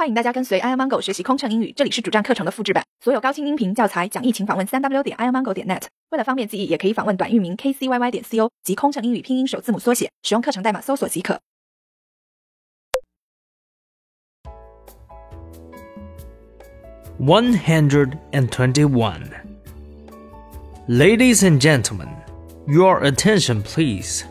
[0.00, 2.82] 欢迎大家跟随 AirMango 学习空乘英语，这里是主站课程的复制版。
[3.04, 5.82] 所有高清音频教材讲义，请访问三 w 点 AirMango 点 net。
[6.08, 11.38] 为了方便记忆，也可以访问短域名 K C Y Y 点 C O 点及空乘英语拼音首字母缩写，使用课程代码搜索即可。
[17.18, 19.26] One hundred and twenty-one.
[20.88, 22.08] Ladies and gentlemen,
[22.66, 24.24] your attention, please.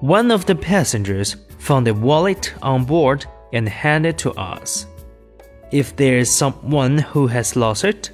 [0.00, 4.85] One of the passengers found a wallet on board and handed it to us.
[5.71, 8.11] If there is someone who has lost it,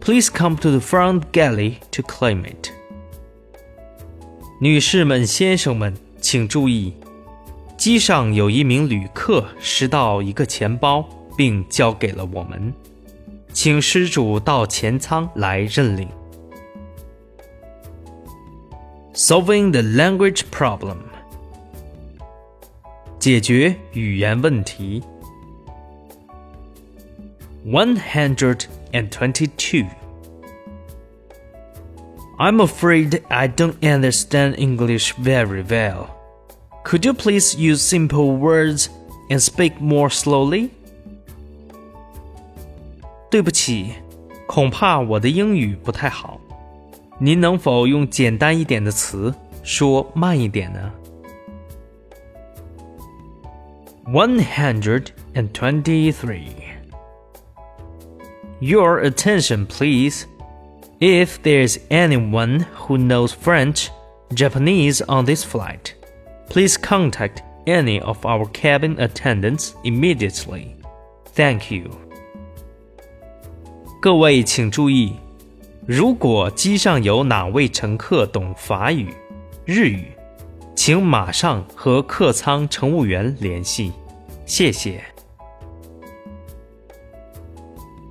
[0.00, 2.70] please come to the front galley to claim it.
[4.60, 6.94] 女士们、先生们，请注意，
[7.76, 12.72] 机上有一名旅客拾到一个钱包，并交给了我们，
[13.52, 16.08] 请失主到前舱来认领。
[19.14, 21.05] Solving the language problem.
[23.26, 25.02] 解决语言问题。
[27.64, 29.86] One hundred and twenty-two.
[32.38, 36.08] I'm afraid I don't understand English very well.
[36.84, 38.88] Could you please use simple words
[39.28, 40.70] and speak more slowly?
[43.30, 43.92] 对不起，
[44.48, 46.40] 恐怕我的英语不太好。
[47.20, 50.92] 您能否用简单一点的词说慢一点呢
[54.06, 56.46] ？123.
[58.60, 60.26] Your attention, please.
[61.00, 63.90] If there's anyone who knows French,
[64.34, 65.94] Japanese on this flight,
[66.48, 70.76] please contact any of our cabin attendants immediately.
[71.34, 71.90] Thank you.
[74.00, 75.14] 各位请注意，
[75.86, 79.14] 如果机上有哪位乘客懂法语、
[79.64, 80.12] 日语，
[80.86, 83.92] 请马上和客舱乘务员联系，
[84.46, 85.04] 谢谢。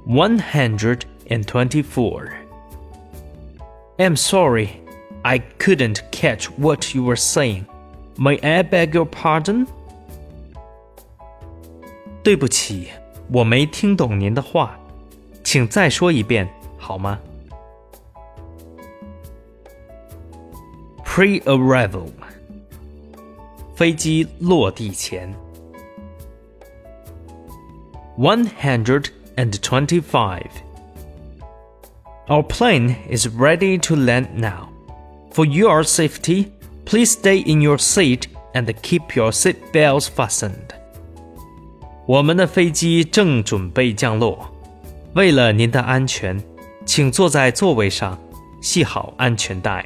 [0.07, 2.29] One hundred and twenty-four.
[3.97, 4.69] I'm sorry,
[5.21, 7.65] I couldn't catch what you were saying.
[8.17, 9.67] May I beg your pardon?
[12.23, 12.89] 对不起，
[13.31, 14.77] 我没听懂您的话，
[15.43, 17.19] 请再说一遍好吗？
[21.05, 22.09] Pre-arrival.
[23.75, 25.33] 飞机落地前。
[28.17, 29.05] One hundred
[29.35, 30.49] and twenty-five.
[32.27, 34.69] Our plane is ready to land now.
[35.31, 36.51] For your safety,
[36.85, 38.23] please stay in your seat
[38.53, 40.75] and keep your seat belts fastened.
[42.05, 44.49] 我们的飞机正准备降落，
[45.13, 46.41] 为了您的安全，
[46.85, 48.19] 请坐在座位上，
[48.61, 49.85] 系好安全带。